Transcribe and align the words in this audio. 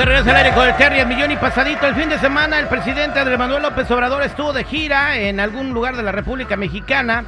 De 0.00 0.06
regreso 0.06 0.30
al 0.30 0.36
aire 0.36 0.54
con 0.54 0.66
el 0.66 0.74
Terry, 0.76 0.98
el 0.98 1.06
millón 1.06 1.30
y 1.30 1.36
pasadito. 1.36 1.86
El 1.86 1.94
fin 1.94 2.08
de 2.08 2.18
semana 2.18 2.58
el 2.58 2.68
presidente 2.68 3.18
Andrés 3.18 3.38
Manuel 3.38 3.60
López 3.60 3.90
Obrador 3.90 4.22
estuvo 4.22 4.50
de 4.54 4.64
gira 4.64 5.18
en 5.18 5.38
algún 5.40 5.74
lugar 5.74 5.94
de 5.94 6.02
la 6.02 6.10
República 6.10 6.56
Mexicana. 6.56 7.26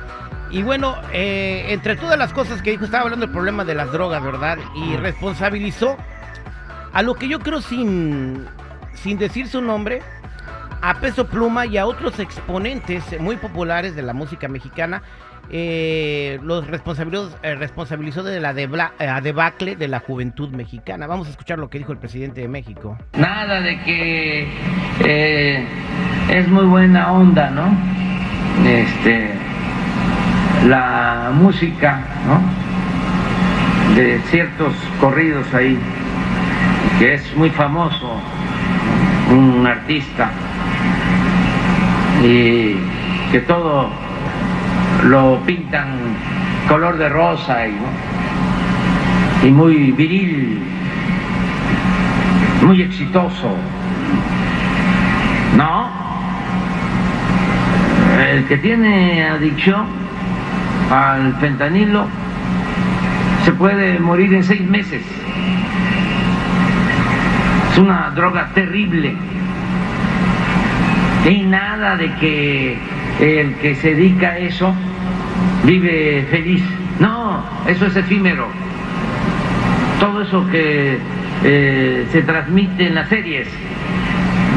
Y 0.51 0.63
bueno, 0.63 0.97
eh, 1.13 1.67
entre 1.69 1.97
todas 1.97 2.19
las 2.19 2.33
cosas 2.33 2.63
que 2.63 2.71
dijo, 2.71 2.87
estaba 2.87 3.03
hablando 3.03 3.27
del 3.27 3.33
problema 3.35 3.67
de 3.67 3.75
las 3.75 3.93
drogas, 3.93 4.25
¿verdad? 4.25 4.57
Y 4.75 4.97
responsabilizó 4.97 5.99
a 6.95 7.03
lo 7.03 7.15
que 7.15 7.29
yo 7.29 7.41
creo 7.41 7.61
sin, 7.61 8.49
sin 8.95 9.19
decir 9.19 9.49
su 9.49 9.61
nombre, 9.61 10.01
a 10.83 11.01
Peso 11.01 11.27
Pluma 11.27 11.65
y 11.67 11.79
a 11.79 11.87
otros 11.87 12.19
exponentes 12.19 13.19
muy 13.21 13.37
populares 13.37 13.97
de 13.97 14.03
la 14.03 14.13
música 14.13 14.49
mexicana 14.49 15.03
eh, 15.51 16.39
los 16.43 16.67
responsabilizó, 16.67 17.31
eh, 17.43 17.55
responsabilizó 17.55 18.23
de 18.23 18.41
la 18.41 18.53
eh, 18.53 19.21
debacle 19.23 19.77
de 19.77 19.89
la 19.89 20.01
juventud 20.01 20.51
mexicana. 20.51 21.07
Vamos 21.07 21.27
a 21.27 21.31
escuchar 21.31 21.59
lo 21.59 21.69
que 21.69 21.79
dijo 21.79 21.93
el 21.93 21.99
presidente 21.99 22.41
de 22.41 22.49
México. 22.49 22.97
Nada 23.13 23.61
de 23.61 23.79
que 23.83 24.49
eh, 25.05 25.67
es 26.31 26.49
muy 26.49 26.65
buena 26.65 27.13
onda, 27.13 27.51
¿no? 27.51 27.77
Este, 28.67 29.31
la 30.67 31.31
música, 31.35 32.01
¿no? 32.27 32.41
De 33.95 34.21
ciertos 34.31 34.73
corridos 35.01 35.53
ahí, 35.53 35.79
que 36.99 37.15
es 37.15 37.37
muy 37.37 37.51
famoso, 37.51 38.11
un 39.31 39.67
artista, 39.67 40.31
y 42.23 42.77
que 43.31 43.41
todo 43.41 43.89
lo 45.05 45.41
pintan 45.45 45.89
color 46.69 46.97
de 46.97 47.09
rosa 47.09 47.67
y, 47.67 47.77
y 49.47 49.51
muy 49.51 49.91
viril, 49.93 50.63
muy 52.63 52.83
exitoso. 52.83 53.57
No, 55.57 55.91
el 58.31 58.45
que 58.45 58.57
tiene 58.59 59.25
adicción 59.25 59.87
al 60.91 61.35
fentanilo 61.37 62.07
se 63.45 63.53
puede 63.53 63.99
morir 63.99 64.33
en 64.35 64.45
seis 64.45 64.63
meses. 64.63 65.03
Es 67.73 67.79
una 67.79 68.11
droga 68.11 68.51
terrible. 68.55 69.17
Y 71.29 71.43
nada 71.43 71.97
de 71.97 72.13
que 72.15 72.77
el 73.21 73.55
que 73.57 73.75
se 73.77 73.95
dedica 73.95 74.31
a 74.31 74.39
eso 74.39 74.75
vive 75.65 76.27
feliz. 76.31 76.63
No, 76.99 77.45
eso 77.67 77.87
es 77.87 77.97
efímero. 77.97 78.49
Todo 80.01 80.23
eso 80.23 80.47
que 80.51 80.99
eh, 81.45 82.07
se 82.11 82.23
transmite 82.23 82.89
en 82.89 82.95
las 82.97 83.09
series 83.09 83.49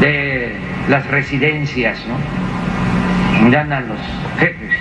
de 0.02 0.56
las 0.90 1.06
residencias, 1.08 2.04
¿no? 2.08 3.52
Ganan 3.52 3.88
los 3.88 4.00
jefes 4.40 4.74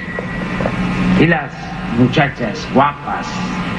y 1.20 1.26
las 1.26 1.52
muchachas 1.98 2.66
guapas 2.72 3.26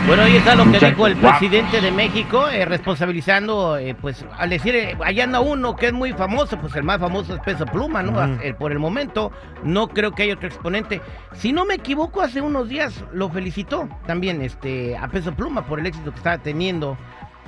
bueno, 0.08 0.24
ahí 0.24 0.36
está 0.36 0.56
lo 0.56 0.72
que 0.72 0.80
dijo 0.80 1.08
el 1.08 1.16
presidente 1.16 1.82
de 1.82 1.92
México, 1.92 2.48
eh, 2.48 2.64
responsabilizando, 2.66 3.78
eh, 3.78 3.96
pues, 4.00 4.24
al 4.38 4.50
decir, 4.52 4.76
eh, 4.76 4.98
allá 5.04 5.24
anda 5.24 5.40
uno 5.40 5.76
que 5.76 5.88
es 5.88 5.94
muy 5.94 6.14
famoso, 6.14 6.60
pues 6.60 6.76
el 6.76 6.84
más 6.84 7.00
famoso 7.00 7.34
es 7.34 7.42
Peso 7.42 7.66
Pluma, 7.66 8.04
¿no? 8.04 8.38
por 8.60 8.72
el 8.72 8.80
momento, 8.80 9.32
no 9.64 9.88
creo 9.88 10.12
que 10.12 10.24
haya 10.24 10.36
otro 10.36 10.48
exponente. 10.48 11.02
Si 11.34 11.52
no 11.52 11.66
me 11.66 11.76
equivoco, 11.76 12.22
hace 12.22 12.40
unos 12.42 12.70
días 12.70 13.04
lo 13.14 13.30
felicitó 13.30 13.90
también 14.06 14.42
este, 14.42 14.96
a 14.96 15.08
Peso 15.08 15.34
Pluma 15.34 15.66
por 15.66 15.80
el 15.80 15.88
éxito 15.88 16.12
que 16.12 16.18
estaba 16.18 16.38
teniendo. 16.38 16.98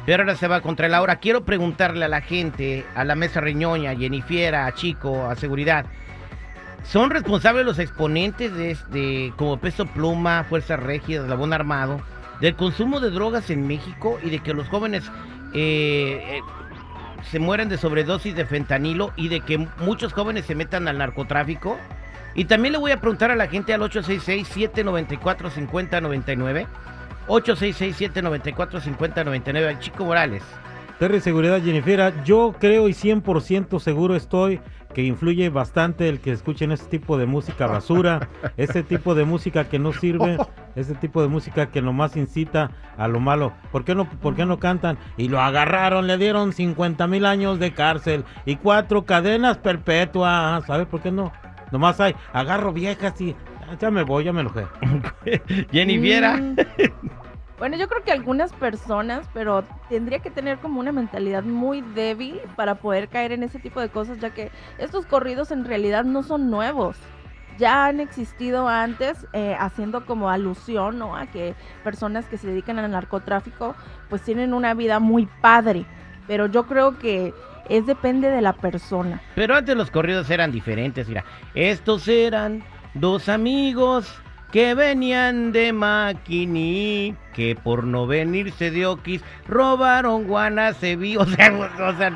Pero 0.05 0.23
ahora 0.23 0.35
se 0.35 0.47
va 0.47 0.61
contra 0.61 0.87
la 0.87 1.01
hora. 1.01 1.17
Quiero 1.17 1.43
preguntarle 1.43 2.05
a 2.05 2.07
la 2.07 2.21
gente, 2.21 2.85
a 2.95 3.03
la 3.03 3.15
mesa 3.15 3.41
Reñoña, 3.41 3.91
a 3.91 3.95
Jennifiera, 3.95 4.65
a 4.65 4.73
Chico, 4.73 5.29
a 5.29 5.35
Seguridad. 5.35 5.85
¿Son 6.83 7.09
responsables 7.09 7.65
los 7.65 7.77
exponentes 7.77 8.53
de, 8.55 8.71
este, 8.71 9.33
como 9.35 9.57
Peso 9.57 9.85
Pluma, 9.85 10.45
Fuerzas 10.45 10.79
Regias, 10.79 11.27
Labón 11.27 11.51
Armado? 11.51 11.99
Del 12.41 12.55
consumo 12.55 12.99
de 12.99 13.09
drogas 13.09 13.49
en 13.49 13.65
México 13.67 14.19
y 14.23 14.29
de 14.29 14.39
que 14.39 14.53
los 14.53 14.67
jóvenes 14.67 15.09
eh, 15.53 16.21
eh, 16.23 16.41
se 17.31 17.39
mueren 17.39 17.69
de 17.69 17.77
sobredosis 17.77 18.35
de 18.35 18.45
fentanilo 18.45 19.13
y 19.15 19.29
de 19.29 19.39
que 19.41 19.67
muchos 19.79 20.13
jóvenes 20.13 20.45
se 20.45 20.55
metan 20.55 20.87
al 20.87 20.97
narcotráfico. 20.97 21.77
Y 22.35 22.45
también 22.45 22.71
le 22.73 22.77
voy 22.77 22.91
a 22.91 23.01
preguntar 23.01 23.31
a 23.31 23.35
la 23.35 23.47
gente 23.47 23.73
al 23.73 23.81
866-794-5099. 23.81 26.67
866-794-5099 27.27 29.67
al 29.67 29.79
Chico 29.79 30.05
Morales. 30.05 30.43
Terry 30.99 31.21
Seguridad 31.21 31.61
Jennifer, 31.61 32.11
yo 32.23 32.55
creo 32.59 32.89
y 32.89 32.93
100% 32.93 33.79
seguro 33.79 34.15
estoy 34.15 34.59
que 34.95 35.03
influye 35.03 35.49
bastante 35.49 36.09
el 36.09 36.19
que 36.19 36.31
escuchen 36.31 36.71
este 36.71 36.97
tipo 36.97 37.19
de 37.19 37.27
música 37.27 37.67
basura, 37.67 38.29
ese 38.57 38.81
tipo 38.81 39.13
de 39.13 39.23
música 39.23 39.69
que 39.69 39.77
no 39.77 39.93
sirve, 39.93 40.37
ese 40.75 40.95
tipo 40.95 41.21
de 41.21 41.27
música 41.27 41.67
que 41.67 41.83
nomás 41.83 42.17
incita 42.17 42.71
a 42.97 43.07
lo 43.07 43.19
malo. 43.19 43.53
¿Por 43.71 43.85
qué 43.85 43.93
no, 43.93 44.09
por 44.09 44.35
qué 44.35 44.47
no 44.47 44.57
cantan? 44.57 44.97
Y 45.17 45.27
lo 45.29 45.39
agarraron, 45.39 46.07
le 46.07 46.17
dieron 46.17 46.51
50 46.51 47.05
mil 47.05 47.27
años 47.27 47.59
de 47.59 47.73
cárcel 47.73 48.23
y 48.47 48.55
cuatro 48.55 49.05
cadenas 49.05 49.59
perpetuas. 49.59 50.65
¿Sabes 50.65 50.87
por 50.87 51.01
qué 51.01 51.11
no? 51.11 51.31
Nomás 51.71 51.99
hay, 51.99 52.15
agarro 52.33 52.73
viejas 52.73 53.21
y 53.21 53.35
ya 53.79 53.91
me 53.91 54.03
voy, 54.03 54.23
ya 54.23 54.33
me 54.33 54.41
enojé. 54.41 54.65
Jenny 55.71 55.97
Viera. 55.99 56.41
Bueno, 57.57 57.75
yo 57.75 57.87
creo 57.87 58.03
que 58.03 58.11
algunas 58.11 58.53
personas, 58.53 59.27
pero 59.33 59.63
tendría 59.89 60.19
que 60.19 60.29
tener 60.29 60.59
como 60.59 60.79
una 60.79 60.91
mentalidad 60.91 61.43
muy 61.43 61.81
débil 61.81 62.39
para 62.55 62.75
poder 62.75 63.09
caer 63.09 63.31
en 63.31 63.41
ese 63.41 63.57
tipo 63.57 63.81
de 63.81 63.89
cosas, 63.89 64.19
ya 64.19 64.29
que 64.29 64.51
estos 64.77 65.07
corridos 65.07 65.49
en 65.49 65.65
realidad 65.65 66.03
no 66.03 66.21
son 66.21 66.51
nuevos. 66.51 66.97
Ya 67.57 67.87
han 67.87 67.99
existido 67.99 68.67
antes, 68.67 69.25
eh, 69.33 69.55
haciendo 69.59 70.05
como 70.05 70.29
alusión 70.29 70.99
¿no? 70.99 71.15
a 71.15 71.25
que 71.25 71.55
personas 71.83 72.25
que 72.27 72.37
se 72.37 72.47
dedican 72.47 72.77
al 72.77 72.91
narcotráfico, 72.91 73.75
pues 74.07 74.21
tienen 74.21 74.53
una 74.53 74.75
vida 74.75 74.99
muy 74.99 75.27
padre. 75.41 75.85
Pero 76.27 76.45
yo 76.45 76.67
creo 76.67 76.99
que 76.99 77.33
es 77.69 77.87
depende 77.87 78.29
de 78.29 78.41
la 78.41 78.53
persona. 78.53 79.19
Pero 79.33 79.55
antes 79.55 79.75
los 79.75 79.89
corridos 79.89 80.29
eran 80.29 80.51
diferentes, 80.51 81.07
mira. 81.07 81.25
Estos 81.55 82.07
eran 82.07 82.63
dos 82.93 83.27
amigos 83.27 84.21
que 84.51 84.73
venían 84.75 85.51
de 85.51 85.73
Maquiní, 85.73 87.15
que 87.33 87.55
por 87.55 87.83
no 87.83 88.07
venirse 88.07 88.71
de 88.71 88.85
Oquis 88.85 89.21
robaron 89.47 90.25
Guanaceví, 90.25 91.17
o 91.17 91.25
sea, 91.25 91.53
o 91.53 91.97
sea, 91.97 92.11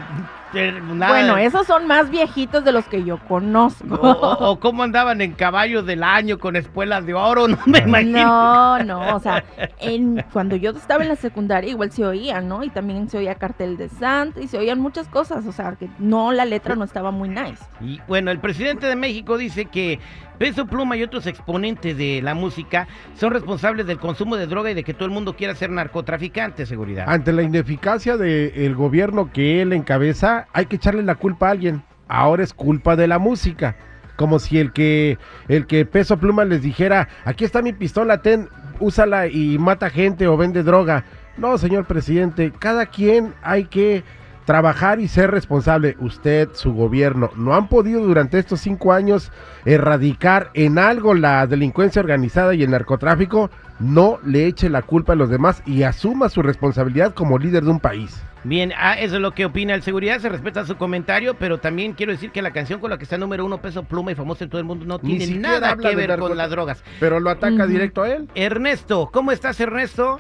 Bueno, 0.52 1.38
esos 1.38 1.68
son 1.68 1.88
más 1.88 2.10
viejitos 2.10 2.64
de 2.64 2.72
los 2.72 2.86
que 2.86 3.04
yo 3.04 3.20
conozco. 3.28 3.96
O, 4.02 4.60
cómo 4.60 4.84
andaban 4.84 5.22
en 5.22 5.34
caballos 5.34 5.86
del 5.86 6.04
año 6.04 6.40
con 6.40 6.56
espuelas 6.56 7.06
de 7.06 7.14
oro, 7.14 7.48
no 7.50 7.58
me 7.66 7.80
imagino. 7.80 8.24
No, 8.24 8.84
no, 8.84 9.16
o 9.16 9.20
sea, 9.20 9.44
en, 9.80 10.24
cuando 10.32 10.56
yo 10.56 10.72
estaba 10.72 11.04
en 11.04 11.10
la 11.10 11.18
secundaria 11.18 11.70
igual 11.70 11.92
se 11.92 12.06
oía, 12.06 12.42
¿no? 12.42 12.64
Y 12.64 12.70
también 12.70 13.10
se 13.10 13.18
oía 13.18 13.36
cartel 13.36 13.78
de 13.78 13.90
Sant 13.90 14.38
y 14.38 14.48
se 14.48 14.58
oían 14.58 14.80
muchas 14.80 15.08
cosas, 15.10 15.46
o 15.46 15.52
sea, 15.52 15.74
que 15.74 15.90
no, 16.00 16.32
la 16.32 16.46
letra 16.46 16.76
no 16.76 16.86
estaba 16.86 17.12
muy 17.12 17.30
nice. 17.30 17.64
Y 17.82 18.00
bueno, 18.08 18.32
el 18.32 18.40
presidente 18.40 18.88
de 18.88 18.96
México 18.96 19.38
dice 19.38 19.66
que 19.66 20.00
Peso 20.42 20.66
Pluma 20.66 20.98
y 20.98 21.04
otros 21.04 21.28
exponentes 21.28 21.96
de 21.96 22.20
la 22.24 22.34
música 22.34 22.88
son 23.14 23.32
responsables 23.32 23.86
del 23.86 24.00
consumo 24.00 24.38
de 24.38 24.48
droga 24.48 24.72
y 24.72 24.74
de 24.74 24.84
que 24.84 24.96
todo 24.96 25.06
el 25.06 25.12
mundo 25.12 25.36
quiera 25.36 25.54
ser 25.54 25.70
narcotraficante, 25.70 26.66
seguridad. 26.66 27.06
Ante 27.08 27.32
la 27.32 27.44
ineficacia 27.44 28.18
del 28.18 28.74
gobierno 28.74 29.32
que 29.32 29.62
él 29.62 29.72
encabeza, 29.72 30.48
hay 30.52 30.66
que 30.66 30.78
echarle 30.78 31.04
la 31.04 31.14
culpa 31.14 31.48
a 31.48 31.52
alguien. 31.52 31.84
Ahora 32.08 32.42
es 32.42 32.56
culpa 32.56 32.96
de 32.96 33.08
la 33.08 33.20
música. 33.20 33.76
Como 34.16 34.40
si 34.40 34.58
el 34.58 34.74
que, 34.74 35.20
el 35.48 35.68
que 35.68 35.86
Peso 35.86 36.18
Pluma 36.18 36.44
les 36.44 36.64
dijera, 36.64 37.08
aquí 37.24 37.46
está 37.46 37.62
mi 37.62 37.72
pistola, 37.72 38.24
ten, 38.24 38.50
úsala 38.80 39.28
y 39.28 39.60
mata 39.60 39.92
gente 39.92 40.28
o 40.28 40.38
vende 40.38 40.64
droga. 40.64 41.06
No, 41.38 41.56
señor 41.60 41.86
presidente, 41.86 42.52
cada 42.58 42.88
quien 42.88 43.36
hay 43.44 43.66
que 43.66 44.04
trabajar 44.52 45.00
y 45.00 45.08
ser 45.08 45.32
responsable. 45.32 45.96
Usted, 46.02 46.50
su 46.52 46.74
gobierno, 46.74 47.30
no 47.38 47.56
han 47.56 47.70
podido 47.70 48.02
durante 48.02 48.38
estos 48.38 48.60
cinco 48.60 48.92
años 48.92 49.32
erradicar 49.64 50.50
en 50.54 50.78
algo 50.78 51.14
la 51.14 51.48
delincuencia 51.48 52.02
organizada 52.02 52.54
y 52.54 52.62
el 52.62 52.72
narcotráfico. 52.72 53.50
No 53.80 54.20
le 54.26 54.48
eche 54.48 54.70
la 54.70 54.82
culpa 54.82 55.14
a 55.14 55.16
los 55.16 55.30
demás 55.30 55.64
y 55.66 55.84
asuma 55.84 56.28
su 56.28 56.42
responsabilidad 56.42 57.14
como 57.14 57.40
líder 57.40 57.64
de 57.64 57.72
un 57.72 57.80
país. 57.80 58.22
Bien, 58.44 58.74
ah, 58.78 59.00
eso 59.00 59.16
es 59.16 59.22
lo 59.22 59.32
que 59.32 59.46
opina 59.46 59.74
el 59.74 59.84
seguridad, 59.84 60.20
se 60.20 60.28
respeta 60.28 60.66
su 60.66 60.76
comentario, 60.76 61.36
pero 61.36 61.60
también 61.60 61.94
quiero 61.94 62.12
decir 62.12 62.32
que 62.32 62.42
la 62.42 62.52
canción 62.52 62.82
con 62.82 62.90
la 62.90 62.98
que 62.98 63.06
está 63.06 63.18
número 63.18 63.46
uno, 63.46 63.62
peso 63.62 63.84
pluma 63.84 64.12
y 64.12 64.16
famoso 64.16 64.44
en 64.44 64.50
todo 64.50 64.60
el 64.60 64.68
mundo, 64.68 64.84
no 64.86 65.00
tiene 65.00 65.28
nada 65.40 65.78
que 65.78 65.96
ver 65.96 66.20
con 66.20 66.36
las 66.36 66.50
drogas. 66.50 66.84
Pero 67.00 67.22
lo 67.22 67.30
ataca 67.30 67.66
directo 67.68 68.02
a 68.04 68.10
él. 68.10 68.28
Ernesto, 68.36 69.10
¿cómo 69.14 69.32
estás, 69.32 69.58
Ernesto? 69.62 70.20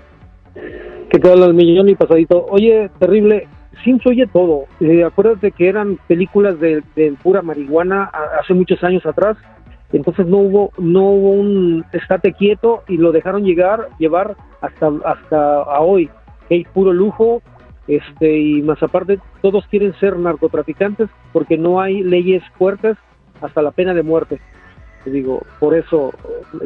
¿Qué 0.53 1.19
tal, 1.19 1.43
al 1.43 1.53
millón 1.53 1.89
y 1.89 1.95
pasadito? 1.95 2.45
Oye, 2.49 2.89
terrible, 2.97 3.49
sí 3.83 3.97
oye 4.05 4.27
todo. 4.27 4.65
Eh, 4.79 5.03
acuérdate 5.03 5.51
que 5.51 5.67
eran 5.67 5.97
películas 6.07 6.59
de, 6.59 6.83
pura 7.21 7.41
marihuana 7.41 8.11
hace 8.39 8.53
muchos 8.53 8.83
años 8.83 9.05
atrás. 9.05 9.37
Entonces 9.93 10.25
no 10.25 10.37
hubo 10.37 10.71
no 10.77 11.01
hubo 11.01 11.31
un 11.31 11.83
estate 11.91 12.31
quieto 12.33 12.83
y 12.87 12.97
lo 12.97 13.11
dejaron 13.11 13.43
llegar 13.43 13.89
llevar 13.99 14.37
hasta 14.61 14.89
hasta 15.05 15.63
a 15.63 15.81
hoy. 15.81 16.09
Hay 16.49 16.63
puro 16.63 16.93
lujo 16.93 17.41
este 17.87 18.37
y 18.37 18.61
más 18.61 18.81
aparte 18.81 19.19
todos 19.41 19.65
quieren 19.67 19.93
ser 19.99 20.17
narcotraficantes 20.17 21.09
porque 21.33 21.57
no 21.57 21.81
hay 21.81 22.03
leyes 22.03 22.41
fuertes 22.57 22.95
hasta 23.41 23.61
la 23.61 23.71
pena 23.71 23.93
de 23.93 24.03
muerte. 24.03 24.39
Te 25.03 25.09
digo, 25.09 25.41
por 25.59 25.75
eso 25.75 26.13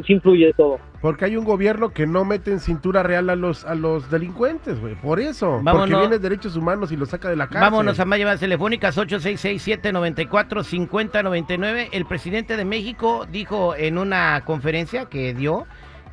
sí 0.06 0.14
influye 0.14 0.54
todo. 0.54 0.78
Porque 1.06 1.26
hay 1.26 1.38
un 1.38 1.46
gobierno 1.46 1.92
que 1.92 2.08
no 2.08 2.26
mete 2.26 2.50
en 2.50 2.60
cintura 2.60 3.04
real 3.04 3.30
a 3.30 3.36
los 3.36 3.64
a 3.64 3.76
los 3.76 4.10
delincuentes, 4.10 4.82
güey. 4.82 4.96
Por 4.96 5.20
eso. 5.20 5.62
Porque 5.64 5.96
viene 5.96 6.18
derechos 6.18 6.56
humanos 6.56 6.92
y 6.92 6.98
los 6.98 7.10
saca 7.10 7.30
de 7.30 7.36
la 7.36 7.46
cárcel. 7.46 7.62
Vámonos 7.62 8.00
a 8.00 8.06
más 8.06 8.18
llamadas 8.18 8.40
telefónicas 8.40 8.98
866-794-5099. 8.98 11.90
El 11.92 12.08
presidente 12.08 12.58
de 12.58 12.66
México 12.66 13.28
dijo 13.32 13.76
en 13.76 14.00
una 14.00 14.42
conferencia 14.46 15.06
que 15.06 15.36
dio 15.36 15.68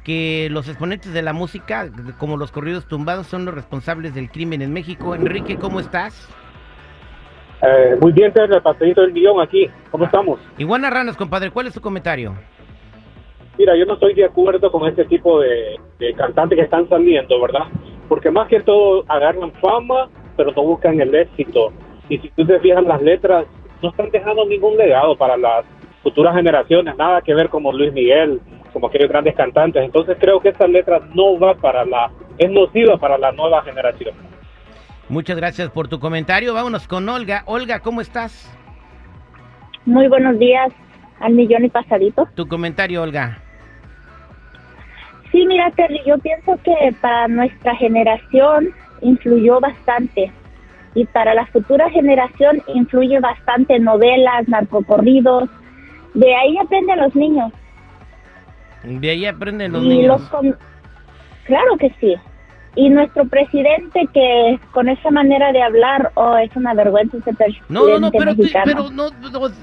que 0.05 0.49
los 0.51 0.69
exponentes 0.69 1.15
de 1.15 1.23
la 1.23 1.33
música, 1.33 1.89
como 2.19 2.37
los 2.37 2.53
corridos 2.53 2.85
tumbados, 2.85 3.27
son 3.27 3.47
los 3.47 3.55
responsables 3.55 4.15
del 4.15 4.31
crimen 4.31 4.61
en 4.61 4.75
México. 4.75 5.15
Enrique, 5.15 5.57
¿cómo 5.57 5.81
estás? 5.81 6.29
Eh, 7.63 7.97
muy 7.99 8.13
bien, 8.13 8.31
Terry, 8.33 8.57
el 8.57 8.61
pastelito 8.61 9.01
del 9.01 9.15
guion 9.15 9.41
aquí. 9.41 9.71
¿Cómo 9.91 10.05
estamos? 10.05 10.39
Iguana 10.59 10.91
Ranas, 10.91 11.17
compadre, 11.17 11.51
¿cuál 11.51 11.69
es 11.69 11.73
tu 11.73 11.81
comentario? 11.81 12.37
Mira, 13.59 13.77
yo 13.77 13.85
no 13.85 13.95
estoy 13.95 14.15
de 14.15 14.25
acuerdo 14.25 14.71
con 14.73 14.89
este 14.89 15.05
tipo 15.05 15.41
de, 15.41 15.79
de 15.99 16.15
cantantes 16.15 16.57
que 16.57 16.65
están 16.65 16.89
saliendo, 16.89 17.41
¿verdad? 17.41 17.67
Porque 18.09 18.31
más 18.31 18.49
que 18.49 18.61
todo 18.61 19.05
agarran 19.09 19.53
fama, 19.53 20.09
pero 20.37 20.53
no 20.53 20.63
buscan 20.63 21.01
el 21.01 21.15
éxito. 21.15 21.73
Y 22.09 22.19
si 22.19 22.29
tú 22.31 22.47
te 22.47 22.59
fijas 22.61 22.85
las 22.85 23.03
letras, 23.03 23.47
no 23.83 23.91
están 23.91 24.11
dejando 24.11 24.45
ningún 24.47 24.77
legado 24.77 25.17
para 25.17 25.37
las 25.37 25.65
futuras 26.03 26.35
generaciones, 26.35 26.97
nada 26.97 27.21
que 27.23 27.35
ver 27.35 27.49
como 27.49 27.73
Luis 27.73 27.93
Miguel, 27.93 28.41
como 28.73 28.87
aquellos 28.87 29.09
grandes 29.09 29.35
cantantes. 29.35 29.85
Entonces 29.85 30.17
creo 30.19 30.41
que 30.41 30.49
estas 30.49 30.71
letras 30.71 31.03
no 31.15 31.39
va 31.39 31.55
para 31.55 31.85
la, 31.85 32.11
es 32.39 32.51
nociva 32.51 32.97
para 32.97 33.19
la 33.19 33.33
nueva 33.33 33.63
generación. 33.63 34.15
Muchas 35.09 35.37
gracias 35.37 35.71
por 35.71 35.89
tu 35.89 36.01
comentario. 36.01 36.55
Vámonos 36.55 36.89
con 36.89 37.09
Olga. 37.09 37.43
Olga, 37.47 37.81
¿cómo 37.81 38.01
estás? 38.01 38.51
Muy 39.85 40.09
buenos 40.09 40.39
días 40.39 40.73
al 41.23 41.33
millón 41.33 41.65
y 41.65 41.69
pasadito. 41.69 42.29
Tu 42.35 42.47
comentario, 42.47 43.03
Olga. 43.03 43.39
Sí, 45.31 45.47
mira, 45.47 45.71
Terry, 45.71 46.01
yo 46.07 46.19
pienso 46.19 46.59
que 46.63 46.95
para 47.01 47.27
nuestra 47.29 47.75
generación 47.77 48.69
influyó 49.01 49.61
bastante 49.61 50.31
y 50.95 51.07
para 51.07 51.33
la 51.33 51.47
futura 51.47 51.89
generación 51.91 52.63
influye 52.67 53.19
bastante 53.21 53.79
novelas, 53.79 54.47
narcocorridos. 54.49 55.49
De 56.13 56.35
ahí 56.35 56.59
aprenden 56.59 56.99
los 56.99 57.15
niños. 57.15 57.53
De 58.83 59.11
ahí 59.11 59.25
aprenden 59.25 59.73
los 59.73 59.83
y 59.83 59.89
niños. 59.89 60.31
los 60.33 60.55
Claro 61.45 61.77
que 61.79 61.91
sí. 61.99 62.15
Y 62.75 62.89
nuestro 62.89 63.27
presidente 63.27 64.09
que 64.15 64.59
con 64.73 64.89
esa 64.89 65.11
manera 65.11 65.53
de 65.53 65.63
hablar, 65.63 66.11
oh, 66.15 66.37
es 66.39 66.55
una 66.57 66.73
vergüenza 66.73 67.19
ese 67.19 67.35
presidente 67.35 67.67
No, 67.69 67.87
no, 67.87 67.99
no, 68.01 68.11
pero, 68.11 68.33
pero 68.65 68.91
no, 68.91 69.11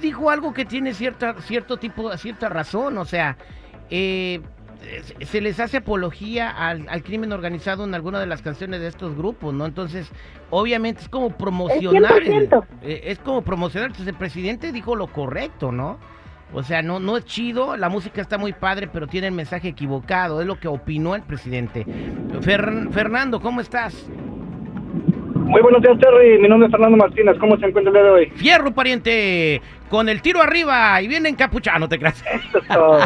dijo 0.01 0.29
algo 0.29 0.53
que 0.53 0.63
tiene 0.65 0.94
cierta, 0.94 1.33
cierto 1.41 1.77
tipo, 1.77 2.15
cierta 2.17 2.50
razón, 2.50 3.00
o 3.00 3.06
sea, 3.06 3.35
eh, 3.89 4.41
se- 5.23 5.41
les 5.41 5.59
hace 5.59 5.77
apología 5.77 6.50
al, 6.51 6.88
al 6.88 7.01
crimen 7.03 7.31
organizado 7.33 7.83
en 7.83 7.95
alguna 7.95 8.19
de 8.19 8.27
las 8.27 8.41
canciones 8.44 8.79
de 8.79 8.88
estos 8.88 9.15
grupos, 9.17 9.53
¿no? 9.55 9.65
Entonces, 9.65 10.12
obviamente 10.51 11.01
es 11.01 11.09
como 11.09 11.31
promocionar, 11.31 12.21
el- 12.21 12.47
100%. 12.50 12.63
eh, 12.83 13.01
es 13.05 13.17
como 13.19 13.41
promocionar, 13.41 13.88
entonces 13.88 14.07
el 14.07 14.17
presidente 14.19 14.71
dijo 14.71 14.95
lo 14.95 15.07
correcto, 15.07 15.71
¿no? 15.71 15.97
O 16.51 16.63
sea, 16.63 16.81
no, 16.81 17.00
no 17.00 17.16
es 17.18 17.25
chido, 17.25 17.78
la 17.78 17.90
música 17.90 18.22
está 18.22 18.38
muy 18.40 18.54
padre, 18.54 18.88
pero 18.92 19.06
tiene 19.07 19.28
el 19.28 19.34
mensaje 19.34 19.68
equivocado, 19.68 20.42
es 20.42 20.48
lo 20.48 20.60
que 20.60 20.68
opinó 20.68 21.13
el 21.16 21.22
presidente. 21.22 21.86
Fer- 22.42 22.90
Fernando, 22.92 23.40
¿cómo 23.40 23.62
estás? 23.62 24.10
Muy 25.36 25.62
buenos 25.62 25.81
días, 25.81 25.98
Terry. 26.00 26.40
Mi 26.40 26.48
nombre 26.48 26.68
es 26.68 26.72
Fernando 26.72 26.98
Martínez. 26.98 27.38
¿Cómo 27.40 27.57
se 27.57 27.66
encuentra 27.68 27.90
el 27.92 27.94
día 27.94 28.04
de 28.04 28.10
hoy? 28.10 28.25
Fierro, 28.36 28.72
pariente, 28.72 29.62
con 29.90 30.07
el 30.10 30.22
tiro 30.22 30.42
arriba 30.42 31.01
y 31.01 31.07
viene 31.07 31.30
encapuchado, 31.30 31.80
no 31.80 31.90
te 31.90 31.98
creas. 32.00 32.24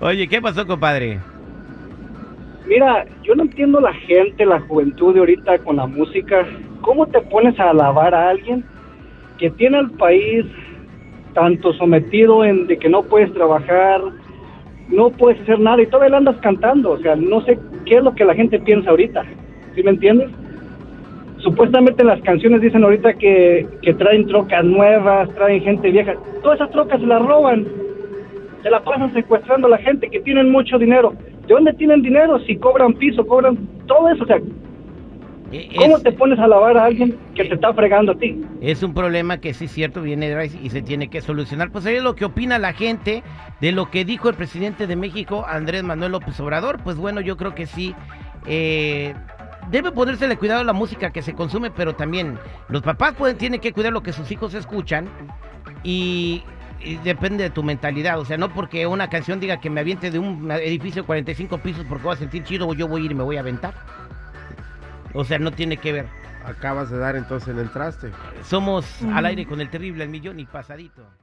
Oye, 0.00 0.28
¿qué 0.28 0.40
pasó, 0.42 0.66
compadre? 0.66 1.20
Mira, 2.66 3.04
yo 3.22 3.34
no 3.34 3.42
entiendo 3.44 3.80
la 3.80 3.92
gente, 3.92 4.44
la 4.46 4.60
juventud 4.60 5.12
de 5.14 5.20
ahorita 5.20 5.58
con 5.58 5.76
la 5.76 5.86
música. 5.86 6.46
¿Cómo 6.80 7.06
te 7.06 7.20
pones 7.20 7.58
a 7.60 7.70
alabar 7.70 8.14
a 8.14 8.30
alguien 8.30 8.64
que 9.38 9.50
tiene 9.50 9.78
al 9.78 9.90
país 9.92 10.44
tanto 11.34 11.72
sometido 11.74 12.44
en 12.44 12.66
de 12.66 12.78
que 12.78 12.88
no 12.88 13.02
puedes 13.02 13.32
trabajar, 13.34 14.00
no 14.88 15.10
puedes 15.10 15.40
hacer 15.42 15.58
nada 15.60 15.82
y 15.82 15.86
todavía 15.86 16.16
andas 16.16 16.36
cantando? 16.36 16.92
O 16.92 16.98
sea, 16.98 17.16
no 17.16 17.42
sé 17.42 17.58
qué 17.84 17.96
es 17.96 18.02
lo 18.02 18.14
que 18.14 18.24
la 18.24 18.34
gente 18.34 18.58
piensa 18.60 18.90
ahorita. 18.90 19.24
¿Sí 19.74 19.82
me 19.82 19.90
entiendes? 19.90 20.30
Supuestamente 21.38 22.04
las 22.04 22.20
canciones 22.22 22.62
dicen 22.62 22.84
ahorita 22.84 23.14
que, 23.14 23.66
que 23.82 23.92
traen 23.94 24.26
trocas 24.26 24.64
nuevas, 24.64 25.28
traen 25.34 25.62
gente 25.62 25.90
vieja. 25.90 26.14
Todas 26.42 26.60
esas 26.60 26.70
trocas 26.70 27.00
se 27.00 27.06
las 27.06 27.20
roban 27.20 27.66
se 28.64 28.70
la 28.70 28.82
pasan 28.82 29.12
secuestrando 29.12 29.66
a 29.66 29.70
la 29.70 29.78
gente 29.78 30.08
que 30.08 30.20
tienen 30.20 30.50
mucho 30.50 30.78
dinero. 30.78 31.12
¿De 31.46 31.52
dónde 31.52 31.74
tienen 31.74 32.00
dinero? 32.00 32.40
Si 32.40 32.56
cobran 32.56 32.94
piso, 32.94 33.24
cobran 33.26 33.58
todo 33.86 34.08
eso. 34.08 34.24
O 34.24 34.26
sea, 34.26 34.40
¿cómo 35.76 35.96
Es, 35.96 36.02
te 36.02 36.12
pones 36.12 36.38
a 36.38 36.44
alabar 36.44 36.76
a 36.76 36.84
alguien 36.86 37.18
que 37.34 37.44
te 37.44 37.54
está 37.54 37.72
fregando 37.74 38.12
a 38.12 38.18
ti? 38.18 38.40
es 38.60 38.82
un 38.82 38.94
problema 38.94 39.38
que 39.38 39.54
sí 39.54 39.66
es 39.66 39.72
cierto, 39.72 40.02
viene 40.02 40.46
y 40.62 40.70
se 40.70 40.82
tiene 40.82 41.08
que 41.08 41.20
solucionar. 41.20 41.70
Pues 41.70 41.86
ahí 41.86 41.96
es 41.96 42.02
lo 42.02 42.14
que 42.14 42.24
opina 42.24 42.58
la 42.58 42.72
gente 42.72 43.22
de 43.60 43.72
lo 43.72 43.90
que 43.90 44.04
dijo 44.04 44.28
el 44.28 44.34
presidente 44.36 44.86
de 44.86 44.96
México, 44.96 45.44
Andrés 45.46 45.82
Manuel 45.82 46.12
López 46.12 46.38
Obrador. 46.40 46.80
Pues 46.82 46.96
bueno, 46.96 47.20
yo 47.20 47.36
creo 47.36 47.54
que 47.54 47.66
sí. 47.66 47.94
eh, 48.46 49.14
debe 49.70 49.92
ponérsele 49.92 50.36
cuidado 50.36 50.60
a 50.60 50.64
la 50.64 50.72
música 50.72 51.10
que 51.10 51.22
se 51.22 51.34
consume, 51.34 51.70
pero 51.70 51.94
también 51.94 52.38
los 52.68 52.82
papás 52.82 53.14
pueden, 53.14 53.38
tienen 53.38 53.60
que 53.60 53.72
cuidar 53.72 53.92
lo 53.92 54.02
que 54.02 54.12
sus 54.12 54.30
hijos 54.30 54.54
escuchan 54.54 55.08
y, 55.82 56.42
y 56.82 56.96
depende 56.96 57.44
de 57.44 57.50
tu 57.50 57.62
mentalidad. 57.62 58.18
O 58.18 58.24
sea, 58.24 58.36
no 58.36 58.48
porque 58.50 58.86
una 58.86 59.08
canción 59.08 59.40
diga 59.40 59.60
que 59.60 59.70
me 59.70 59.80
aviente 59.80 60.10
de 60.10 60.18
un 60.18 60.50
edificio 60.50 61.02
de 61.02 61.06
45 61.06 61.58
pisos 61.58 61.84
porque 61.88 62.04
voy 62.04 62.14
a 62.14 62.18
sentir 62.18 62.44
chido, 62.44 62.72
yo 62.74 62.88
voy 62.88 63.02
a 63.02 63.04
ir 63.06 63.12
y 63.12 63.14
me 63.14 63.22
voy 63.24 63.36
a 63.36 63.40
aventar. 63.40 63.74
O 65.14 65.24
sea, 65.24 65.38
no 65.38 65.52
tiene 65.52 65.76
que 65.76 65.92
ver. 65.92 66.06
Acabas 66.44 66.90
de 66.90 66.98
dar 66.98 67.16
entonces 67.16 67.48
en 67.48 67.58
el 67.58 67.70
traste. 67.70 68.10
Somos 68.42 68.84
al 69.12 69.24
aire 69.24 69.46
con 69.46 69.60
el 69.60 69.70
terrible 69.70 70.04
al 70.04 70.10
millón 70.10 70.38
y 70.40 70.44
pasadito. 70.44 71.06